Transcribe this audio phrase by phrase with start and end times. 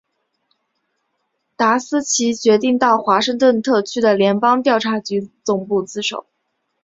[1.55, 6.25] 达斯奇决定到华盛顿特区的联邦调查局总部自首。